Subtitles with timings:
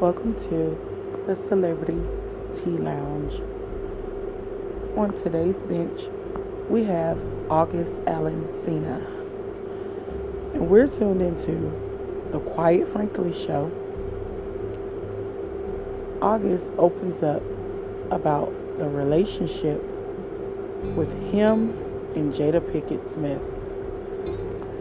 [0.00, 2.02] Welcome to the Celebrity
[2.52, 3.40] Tea Lounge.
[4.96, 6.08] On today's bench,
[6.68, 7.16] we have
[7.48, 8.98] August Allen Cena.
[10.52, 11.70] And we're tuned into
[12.32, 13.70] the Quiet Frankly show.
[16.20, 17.42] August opens up
[18.10, 19.80] about the relationship
[20.96, 21.70] with him
[22.16, 23.40] and Jada Pinkett Smith.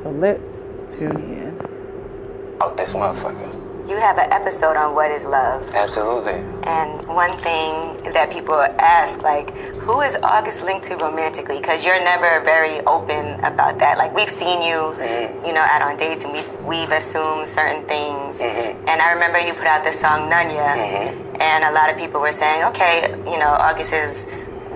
[0.02, 0.56] So let's
[0.98, 2.58] tune in.
[2.60, 3.63] Out this motherfucker.
[3.94, 5.70] You have an episode on what is love.
[5.70, 6.34] Absolutely.
[6.64, 9.54] And one thing that people ask, like,
[9.86, 11.60] who is August linked to romantically?
[11.60, 14.00] Because you're never very open about that.
[14.00, 15.46] Like, we've seen you, Mm-hmm.
[15.46, 18.40] you know, out on dates and we've, we've assumed certain things.
[18.40, 18.90] Mhm.
[18.90, 21.40] And I remember you put out the song Nunya, Mhm.
[21.40, 24.26] and a lot of people were saying, okay, you know, August is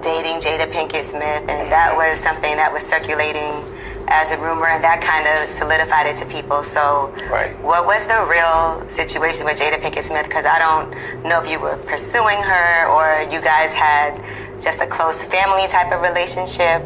[0.02, 3.66] dating Jada Pinkett Smith, and that was something that was circulating
[4.08, 6.63] as a rumor, and that kind of solidified it to people.
[6.63, 7.58] So, Right.
[7.61, 10.23] what was the real situation with Jada Pinkett Smith?
[10.25, 14.22] Because I don't know if you were pursuing her or you guys had
[14.62, 16.81] just a close family type of relationship,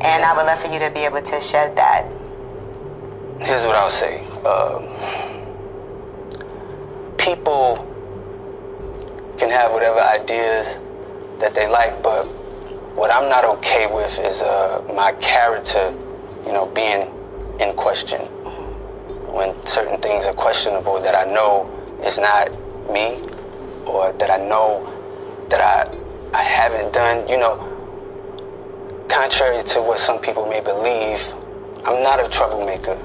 [0.00, 2.04] and I would love for you to be able to shed that.
[3.40, 4.20] Here's what I'll say.
[4.44, 4.84] Um,
[7.16, 7.76] people
[9.38, 10.66] can have whatever ideas
[11.40, 12.24] that they like, but
[12.96, 15.92] what I'm not okay with is uh, my character,
[16.46, 17.02] you know, being
[17.60, 18.22] in question.
[19.32, 21.68] When certain things are questionable that I know
[22.02, 22.50] is not
[22.90, 23.20] me,
[23.84, 24.86] or that I know
[25.50, 25.92] that I
[26.32, 27.56] I haven't done, you know,
[29.08, 31.20] contrary to what some people may believe,
[31.84, 32.98] I'm not a troublemaker.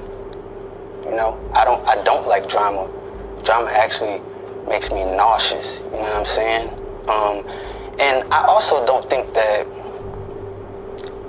[1.04, 2.88] You know, I don't I don't like drama.
[3.42, 4.20] Drama actually
[4.68, 5.78] makes me nauseous.
[5.78, 6.68] You know what I'm saying?
[7.08, 7.44] Um,
[7.98, 9.66] and I also don't think that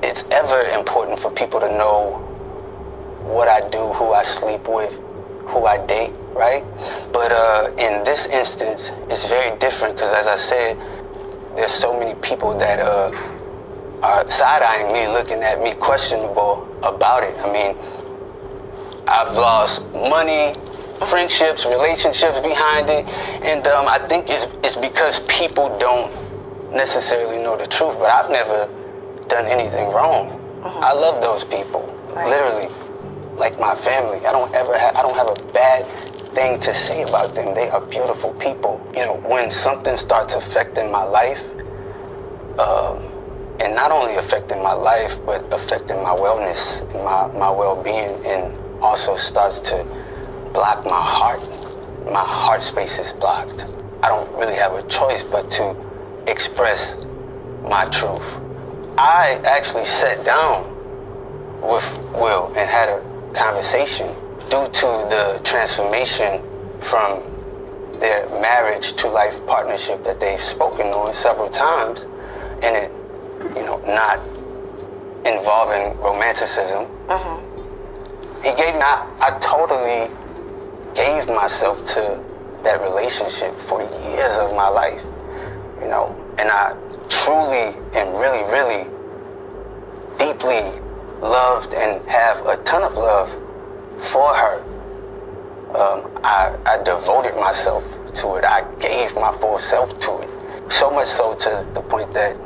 [0.03, 2.19] it's ever important for people to know
[3.23, 4.91] what I do, who I sleep with,
[5.47, 6.63] who I date, right?
[7.13, 10.77] But uh, in this instance, it's very different because, as I said,
[11.55, 13.11] there's so many people that uh,
[14.01, 17.37] are side-eyeing me, looking at me questionable about it.
[17.37, 17.77] I mean,
[19.07, 20.53] I've lost money,
[21.07, 26.11] friendships, relationships behind it, and um, I think it's, it's because people don't
[26.73, 27.95] necessarily know the truth.
[27.99, 28.67] But I've never
[29.33, 30.39] done anything wrong.
[30.63, 31.81] I love those people,
[32.13, 32.27] Right.
[32.29, 32.69] literally,
[33.35, 34.19] like my family.
[34.27, 35.87] I don't ever, ha- I don't have a bad
[36.35, 37.55] thing to say about them.
[37.55, 38.79] They are beautiful people.
[38.95, 41.41] You know, when something starts affecting my life,
[42.59, 42.99] um,
[43.59, 49.15] and not only affecting my life, but affecting my wellness my, my well-being, and also
[49.17, 49.83] starts to
[50.53, 51.41] block my heart.
[52.05, 53.65] My heart space is blocked.
[54.03, 55.75] I don't really have a choice but to
[56.27, 56.95] express
[57.63, 58.27] my truth.
[58.97, 60.69] I actually sat down
[61.61, 61.83] with
[62.13, 63.01] Will and had a
[63.33, 64.15] conversation
[64.49, 66.41] due to the transformation
[66.83, 67.23] from
[67.99, 72.05] their marriage to life partnership that they've spoken on several times.
[72.61, 72.91] And it
[73.55, 74.19] you know not
[75.25, 76.85] involving romanticism.
[77.07, 78.43] Mm-hmm.
[78.43, 80.11] He gave me I, I totally
[80.93, 82.23] gave myself to
[82.63, 85.03] that relationship for years of my life
[85.81, 86.75] you know and i
[87.09, 88.83] truly and really really
[90.17, 90.79] deeply
[91.21, 93.29] loved and have a ton of love
[93.99, 94.63] for her
[95.73, 97.83] um, I, I devoted myself
[98.15, 98.45] to it.
[98.45, 100.29] I gave my full self to it.
[100.71, 102.37] So much so to the point that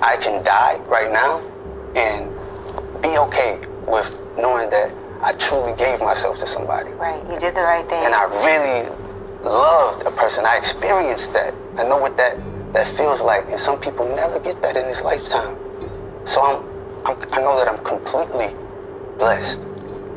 [0.00, 1.40] I can die right now
[1.96, 2.30] and
[3.02, 3.58] be okay
[3.88, 6.90] with knowing that I truly gave myself to somebody.
[6.90, 8.04] Right, you did the right thing.
[8.04, 8.88] And I really
[9.42, 10.46] loved a person.
[10.46, 11.54] I experienced that.
[11.76, 12.38] I know what that,
[12.76, 13.48] that feels like.
[13.48, 15.56] And some people never get that in this lifetime.
[16.26, 18.54] So I'm, I'm, I know that I'm completely
[19.18, 19.62] blessed.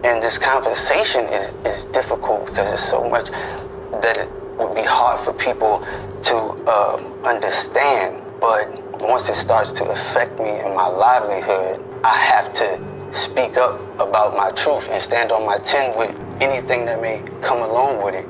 [0.04, 3.30] And this conversation is, is difficult because there's so much
[4.02, 5.80] that it would be hard for people
[6.24, 6.36] to
[6.68, 8.22] um, understand.
[8.42, 8.68] But
[9.02, 14.36] once it starts to affect me and my livelihood, I have to speak up about
[14.36, 18.26] my truth and stand on my 10 with anything that may come along with it.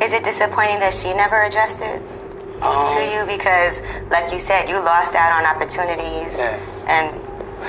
[0.00, 2.00] Is it disappointing that she never addressed it
[2.62, 3.26] Um, to you?
[3.26, 3.80] Because,
[4.10, 6.38] like you said, you lost out on opportunities.
[6.38, 6.58] Yeah.
[6.86, 7.16] And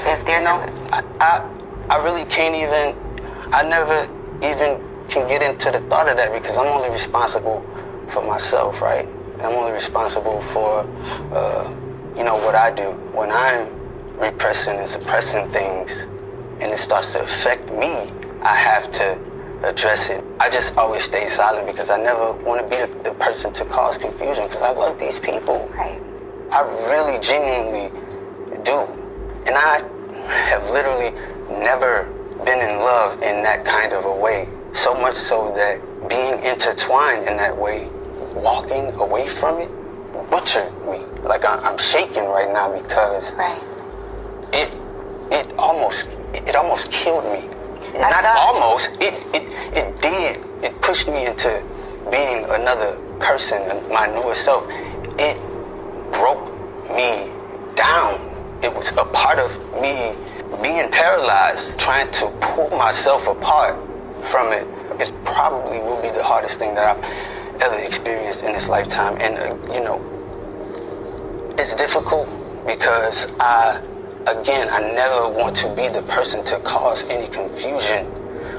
[0.07, 2.95] if there's You know, a, I, I, I really can't even,
[3.53, 4.09] I never
[4.43, 7.65] even can get into the thought of that because I'm only responsible
[8.11, 9.07] for myself, right?
[9.39, 10.81] I'm only responsible for,
[11.33, 11.69] uh,
[12.15, 12.91] you know, what I do.
[13.13, 13.67] When I'm
[14.17, 15.91] repressing and suppressing things
[16.61, 18.11] and it starts to affect me,
[18.41, 19.17] I have to
[19.63, 20.23] address it.
[20.39, 23.65] I just always stay silent because I never want to be the, the person to
[23.65, 25.67] cause confusion because I love these people.
[25.73, 26.01] right.
[26.51, 26.61] I
[26.91, 27.89] really genuinely
[28.63, 28.79] do.
[29.47, 29.83] And I
[30.47, 31.11] have literally
[31.63, 32.03] never
[32.45, 34.47] been in love in that kind of a way.
[34.73, 37.89] So much so that being intertwined in that way,
[38.35, 39.69] walking away from it,
[40.29, 40.99] butchered me.
[41.23, 43.61] Like I, I'm shaking right now because Right.
[44.53, 44.69] it
[45.31, 47.49] it almost it almost killed me.
[47.95, 48.91] I Not saw almost.
[48.99, 49.43] It it
[49.77, 50.41] it did.
[50.63, 51.61] It pushed me into
[52.09, 53.61] being another person,
[53.91, 54.65] my newer self.
[55.19, 55.37] It
[56.11, 56.43] broke
[56.95, 57.29] me
[57.75, 58.29] down.
[58.63, 59.51] It was a part of
[59.81, 60.15] me
[60.61, 63.75] being paralyzed, trying to pull myself apart
[64.27, 64.65] from it.
[64.99, 69.17] It probably will be the hardest thing that I've ever experienced in this lifetime.
[69.19, 69.99] And uh, you know,
[71.57, 72.27] it's difficult
[72.65, 73.81] because I,
[74.27, 78.07] again, I never want to be the person to cause any confusion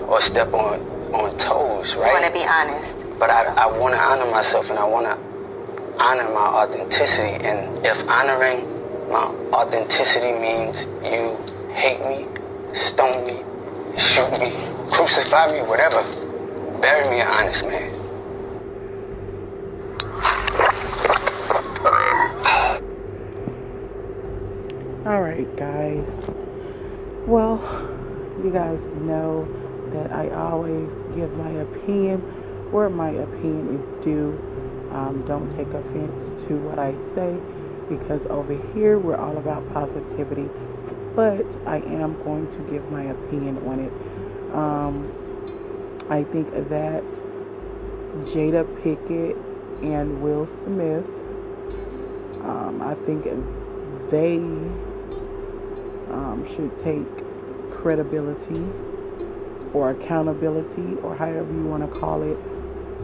[0.09, 0.81] or step on,
[1.15, 2.11] on toes, right?
[2.11, 3.07] I want to be honest.
[3.19, 7.45] But I, I want to honor myself and I want to honor my authenticity.
[7.47, 8.69] And if honoring
[9.11, 11.39] my authenticity means you
[11.73, 12.27] hate me,
[12.75, 13.43] stone me,
[13.97, 14.53] shoot me,
[14.91, 16.03] crucify me, whatever,
[16.81, 18.01] bury me an honest man.
[25.07, 26.09] All right, guys.
[27.27, 27.59] Well,
[28.45, 29.49] you guys know
[29.93, 32.21] that I always give my opinion
[32.71, 34.39] where my opinion is due.
[34.93, 37.35] Um, don't take offense to what I say
[37.89, 40.49] because over here we're all about positivity,
[41.17, 43.93] but I am going to give my opinion on it.
[44.55, 45.11] Um,
[46.11, 47.03] I think that
[48.31, 49.37] Jada Pinkett
[49.83, 51.05] and Will Smith,
[52.45, 53.25] um, I think
[54.11, 54.39] they
[56.15, 57.25] um, should take
[57.73, 58.65] credibility
[59.75, 62.39] or accountability or however you want to call it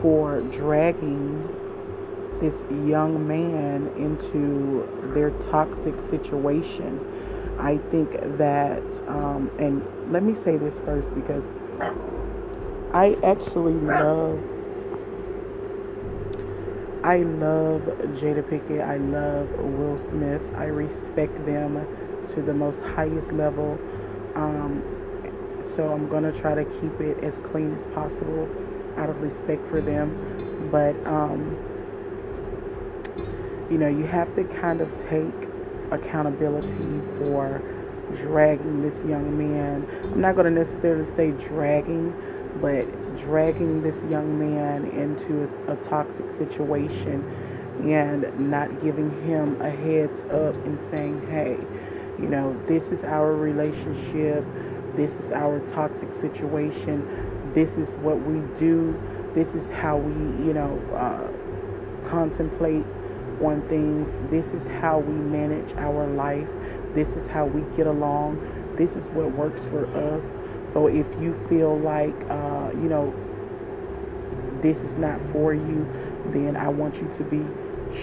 [0.00, 1.46] for dragging
[2.40, 2.54] this
[2.88, 6.98] young man into their toxic situation.
[7.58, 11.44] I think that, um, and let me say this first because
[12.94, 14.40] I actually love.
[17.02, 17.82] I love
[18.18, 18.86] Jada Pinkett.
[18.86, 20.42] I love Will Smith.
[20.54, 21.86] I respect them
[22.35, 23.79] to the most highest level.
[24.35, 24.82] Um,
[25.75, 28.49] so I'm gonna try to keep it as clean as possible
[28.97, 30.69] out of respect for them.
[30.71, 31.56] But um,
[33.71, 35.49] you know, you have to kind of take
[35.93, 37.62] accountability for
[38.15, 39.87] dragging this young man.
[40.05, 42.15] I'm not gonna necessarily say dragging,
[42.61, 42.84] but
[43.17, 47.25] dragging this young man into a, a toxic situation
[47.89, 51.56] and not giving him a heads up and saying, hey,
[52.20, 54.44] you know, this is our relationship,
[54.96, 59.00] this is our toxic situation, this is what we do,
[59.34, 60.12] this is how we,
[60.44, 62.84] you know, uh, contemplate
[63.41, 66.48] on things, this is how we manage our life,
[66.94, 68.39] this is how we get along,
[68.77, 70.22] this is what works for us.
[70.72, 73.15] So if you feel like, uh, you know,
[74.62, 75.89] this is not for you,
[76.27, 77.44] then I want you to be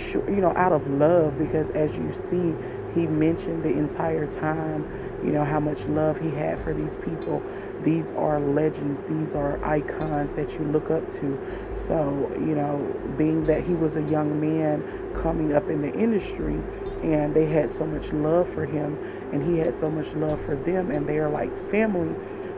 [0.10, 4.86] sure, you know, out of love, because as you see, he mentioned the entire time,
[5.24, 7.42] you know, how much love he had for these people.
[7.84, 11.76] These are legends, these are icons that you look up to.
[11.88, 14.84] So, you know, being that he was a young man
[15.22, 16.62] coming up in the industry
[17.04, 18.98] and they had so much love for him
[19.32, 22.16] and he had so much love for them and they are like family,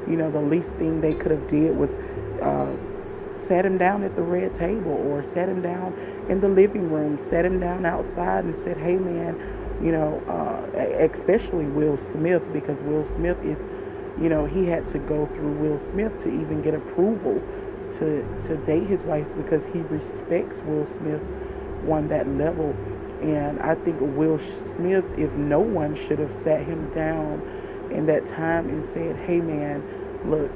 [0.08, 1.90] you know, the least thing they could have did was
[2.42, 2.76] uh,
[3.50, 5.92] him down at the red table or sat him down
[6.30, 9.36] in the living room, sat him down outside and said, hey man,
[9.82, 13.58] you know, uh, especially Will Smith because Will Smith is,
[14.22, 17.42] you know, he had to go through Will Smith to even get approval
[17.98, 21.22] to, to date his wife because he respects Will Smith
[21.90, 22.76] on that level.
[23.22, 24.40] And I think Will
[24.76, 27.42] Smith, if no one should have sat him down
[27.92, 29.84] in that time and said, hey man,
[30.26, 30.52] look,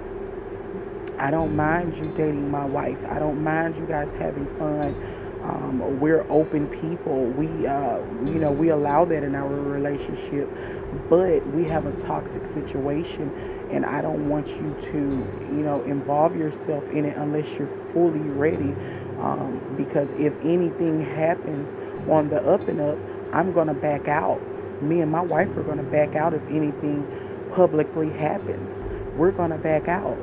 [1.18, 2.98] I don't mind you dating my wife.
[3.10, 4.94] I don't mind you guys having fun.
[5.44, 7.26] Um, we're open people.
[7.26, 10.50] We, uh, you know, we allow that in our relationship,
[11.10, 13.30] but we have a toxic situation,
[13.70, 18.20] and I don't want you to, you know, involve yourself in it unless you're fully
[18.20, 18.74] ready.
[19.20, 21.70] Um, because if anything happens
[22.10, 22.98] on the up and up,
[23.34, 24.42] I'm gonna back out.
[24.82, 27.06] Me and my wife are gonna back out if anything
[27.54, 28.86] publicly happens.
[29.18, 30.18] We're gonna back out.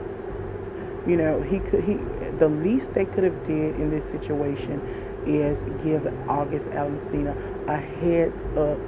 [1.07, 1.99] You know, he could he
[2.39, 7.37] the least they could have did in this situation is give August Alsina
[7.69, 8.79] a heads up,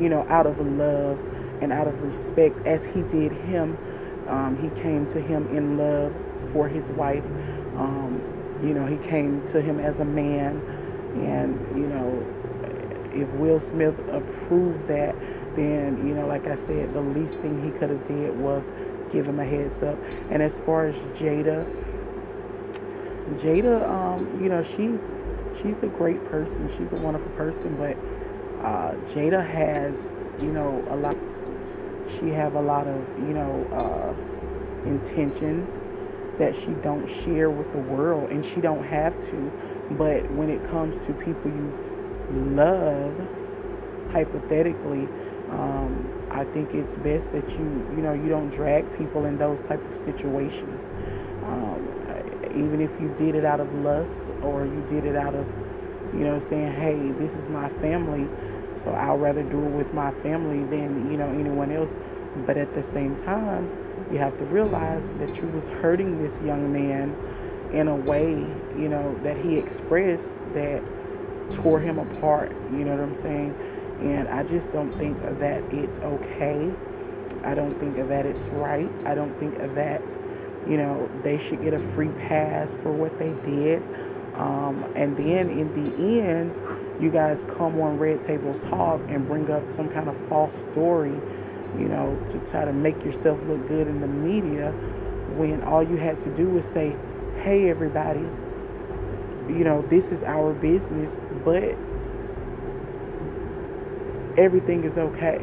[0.00, 1.18] you know, out of love
[1.60, 3.78] and out of respect as he did him.
[4.28, 6.12] Um, he came to him in love
[6.52, 7.24] for his wife.
[7.76, 8.20] Um,
[8.62, 10.60] you know, he came to him as a man.
[11.16, 12.24] And, you know,
[13.12, 15.14] if Will Smith approved that,
[15.54, 18.64] then, you know, like I said, the least thing he could have did was
[19.12, 19.98] give him a heads up.
[20.30, 21.64] And as far as Jada,
[23.36, 24.98] Jada, um, you know, she's
[25.56, 26.68] she's a great person.
[26.70, 27.96] She's a wonderful person, but
[28.64, 29.94] uh, Jada has,
[30.40, 31.16] you know, a lot.
[32.08, 35.70] She have a lot of, you know, uh, intentions
[36.38, 39.52] that she don't share with the world, and she don't have to.
[39.92, 41.72] But when it comes to people you
[42.54, 43.14] love,
[44.10, 45.08] hypothetically,
[45.50, 47.64] um, I think it's best that you,
[47.96, 50.80] you know, you don't drag people in those type of situations.
[52.56, 55.46] Even if you did it out of lust or you did it out of,
[56.14, 58.26] you know, saying, hey, this is my family,
[58.82, 61.90] so I'll rather do it with my family than, you know, anyone else.
[62.46, 63.70] But at the same time,
[64.10, 67.14] you have to realize that you was hurting this young man
[67.72, 70.82] in a way, you know, that he expressed that
[71.52, 72.52] tore him apart.
[72.72, 73.54] You know what I'm saying?
[74.00, 76.70] And I just don't think that it's okay.
[77.44, 78.90] I don't think that it's right.
[79.04, 80.02] I don't think that
[80.68, 83.82] you know, they should get a free pass for what they did.
[84.34, 86.54] Um, and then in the end,
[87.00, 91.14] you guys come on Red Table Talk and bring up some kind of false story,
[91.78, 94.72] you know, to try to make yourself look good in the media
[95.36, 96.96] when all you had to do was say,
[97.42, 98.26] hey, everybody,
[99.48, 101.76] you know, this is our business, but
[104.38, 105.40] everything is okay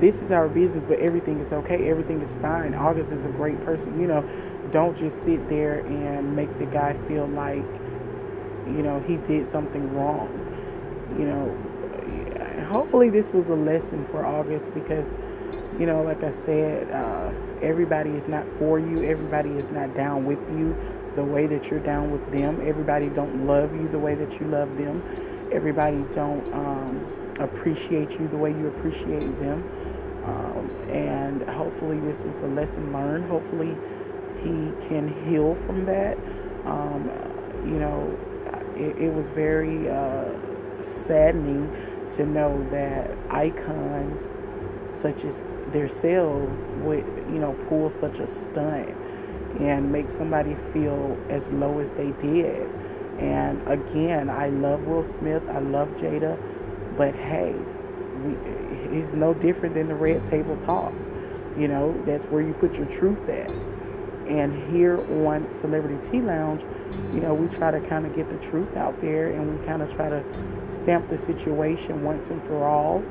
[0.00, 1.88] this is our business, but everything is okay.
[1.88, 2.74] Everything is fine.
[2.74, 4.00] August is a great person.
[4.00, 4.22] You know,
[4.72, 7.64] don't just sit there and make the guy feel like,
[8.66, 10.28] you know, he did something wrong.
[11.18, 15.06] You know, hopefully this was a lesson for August because,
[15.78, 19.04] you know, like I said, uh, everybody is not for you.
[19.04, 20.76] Everybody is not down with you
[21.14, 22.60] the way that you're down with them.
[22.66, 25.02] Everybody don't love you the way that you love them.
[25.52, 29.62] Everybody don't um, appreciate you the way you appreciate them.
[30.24, 33.28] Um, and hopefully, this was a lesson learned.
[33.30, 33.76] Hopefully,
[34.42, 36.18] he can heal from that.
[36.66, 37.10] Um,
[37.64, 38.18] you know,
[38.76, 40.30] it, it was very uh,
[40.82, 41.70] saddening
[42.12, 44.30] to know that icons
[45.00, 45.36] such as
[45.72, 48.88] themselves would, you know, pull such a stunt
[49.60, 52.68] and make somebody feel as low as they did.
[53.18, 55.42] And again, I love Will Smith.
[55.48, 56.36] I love Jada.
[56.96, 57.54] But hey,
[58.24, 58.34] we,
[58.98, 60.92] it's no different than the red table talk.
[61.58, 63.50] You know, that's where you put your truth at.
[64.28, 66.62] And here on Celebrity Tea Lounge,
[67.14, 69.82] you know, we try to kind of get the truth out there and we kind
[69.82, 70.22] of try to
[70.82, 73.02] stamp the situation once and for all.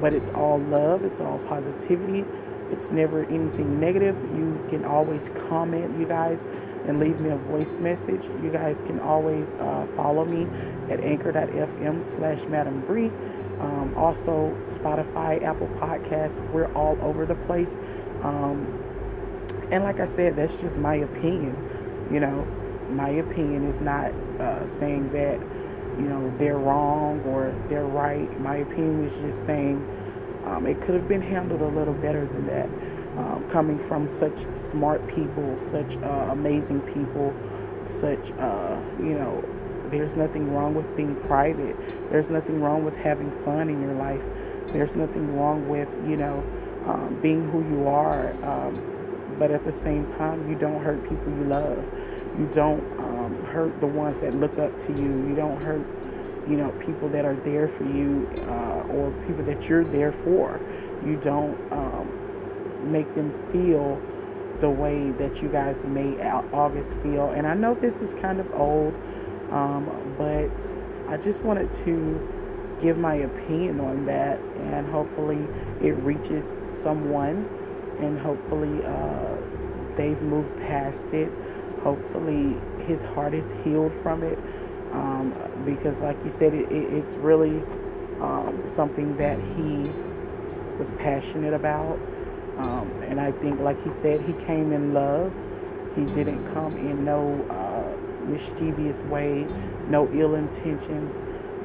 [0.00, 2.24] But it's all love, it's all positivity,
[2.70, 4.16] it's never anything negative.
[4.36, 6.44] You can always comment, you guys,
[6.86, 8.24] and leave me a voice message.
[8.42, 10.46] You guys can always uh, follow me
[10.90, 13.10] at anchor.fm slash Madam Bree.
[13.60, 17.68] Um, also, Spotify, Apple Podcasts, we're all over the place.
[18.22, 18.82] Um,
[19.70, 22.08] and like I said, that's just my opinion.
[22.10, 22.44] You know,
[22.90, 25.38] my opinion is not uh, saying that,
[25.98, 28.40] you know, they're wrong or they're right.
[28.40, 29.86] My opinion is just saying
[30.46, 32.68] um, it could have been handled a little better than that.
[33.18, 37.34] Um, coming from such smart people, such uh, amazing people,
[38.00, 39.44] such, uh, you know,
[39.90, 41.76] there's nothing wrong with being private.
[42.10, 44.22] There's nothing wrong with having fun in your life.
[44.72, 46.44] There's nothing wrong with, you know,
[46.86, 48.30] um, being who you are.
[48.44, 51.78] Um, but at the same time, you don't hurt people you love.
[52.38, 55.28] You don't um, hurt the ones that look up to you.
[55.28, 55.84] You don't hurt,
[56.48, 60.60] you know, people that are there for you uh, or people that you're there for.
[61.04, 64.00] You don't um, make them feel
[64.60, 67.30] the way that you guys made August feel.
[67.30, 68.94] And I know this is kind of old.
[69.50, 70.50] Um, but
[71.08, 75.44] I just wanted to give my opinion on that, and hopefully
[75.82, 76.44] it reaches
[76.82, 77.48] someone
[78.00, 79.36] and hopefully uh,
[79.96, 81.30] they've moved past it.
[81.82, 82.56] Hopefully
[82.86, 84.38] his heart is healed from it.
[84.92, 87.62] Um, because, like you said, it, it, it's really
[88.20, 89.90] um, something that he
[90.78, 91.98] was passionate about.
[92.58, 95.32] Um, and I think, like he said, he came in love.
[95.94, 99.46] He didn't come in no uh, mischievous way,
[99.88, 101.16] no ill intentions.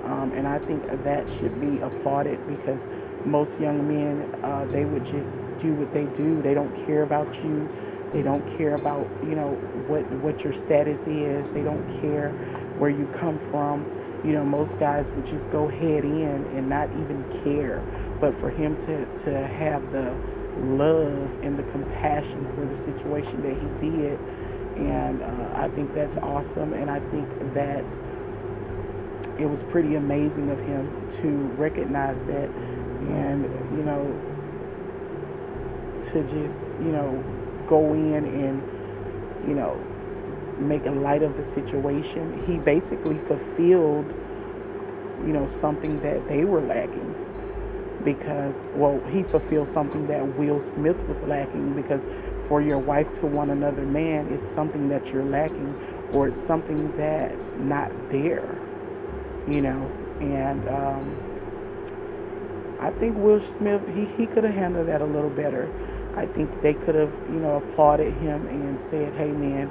[0.06, 2.82] Um, and I think that should be applauded because
[3.26, 6.42] most young men, uh, they would just do what they do.
[6.42, 7.68] They don't care about you.
[8.14, 9.52] They don't care about you know
[9.88, 11.50] what what your status is.
[11.50, 12.30] They don't care
[12.78, 13.86] where you come from.
[14.24, 17.84] You know, most guys would just go head in and not even care.
[18.20, 20.16] But for him to to have the
[20.58, 24.20] love and the compassion for the situation that he did,
[24.78, 26.74] and uh, I think that's awesome.
[26.74, 27.86] And I think that
[29.40, 31.28] it was pretty amazing of him to
[31.58, 32.50] recognize that
[33.10, 33.44] and
[33.78, 34.04] you know
[36.06, 37.24] to just you know
[37.68, 39.80] go in and you know
[40.60, 44.06] make a light of the situation he basically fulfilled
[45.26, 47.14] you know something that they were lacking.
[48.04, 51.74] Because well he fulfilled something that will smith was lacking.
[51.74, 52.02] Because
[52.48, 55.74] for your wife to want another man is something that you're lacking
[56.14, 58.62] or it's something that's not there
[59.48, 59.92] you know?
[60.20, 61.18] And um,
[62.80, 65.70] I think Will Smith he, he could have handled that a little better.
[66.16, 69.70] I think they could have, you know, applauded him and said, "Hey man,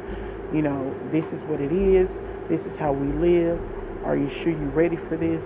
[0.54, 2.08] you know, this is what it is.
[2.48, 3.60] This is how we live.
[4.04, 5.42] Are you sure you're ready for this?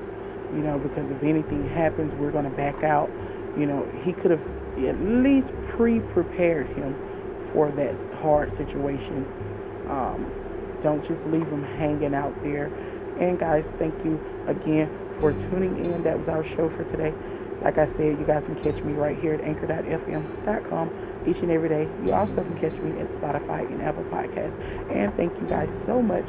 [0.53, 3.11] You know, because if anything happens, we're going to back out."
[3.57, 4.47] You know, he could have
[4.79, 6.95] at least pre-prepared him
[7.53, 9.27] for that hard situation.
[9.89, 10.31] Um,
[10.83, 12.67] don't just leave him hanging out there.
[13.19, 16.03] And guys, thank you again for tuning in.
[16.05, 17.13] That was our show for today.
[17.63, 21.69] Like I said, you guys can catch me right here at anchor.fm.com each and every
[21.69, 21.89] day.
[22.05, 24.59] You also can catch me at Spotify and Apple Podcasts.
[24.91, 26.27] And thank you guys so much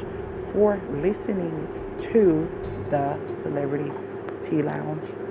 [0.52, 1.68] for listening
[2.12, 2.48] to
[2.90, 3.90] the Celebrity
[4.42, 5.29] Tea Lounge.